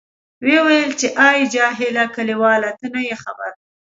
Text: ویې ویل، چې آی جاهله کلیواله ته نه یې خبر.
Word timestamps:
ویې 0.43 0.59
ویل، 0.65 0.91
چې 0.99 1.07
آی 1.27 1.39
جاهله 1.53 2.03
کلیواله 2.15 2.71
ته 2.79 2.85
نه 2.93 3.01
یې 3.07 3.15
خبر. 3.23 3.51